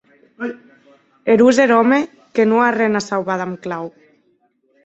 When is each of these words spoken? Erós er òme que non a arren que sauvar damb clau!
Erós 1.33 1.55
er 1.65 1.71
òme 1.81 1.99
que 2.33 2.43
non 2.49 2.59
a 2.61 2.65
arren 2.71 2.95
que 2.97 3.05
sauvar 3.09 3.37
damb 3.39 3.55
clau! 3.63 3.85